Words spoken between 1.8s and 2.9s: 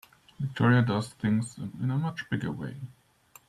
a much bigger way.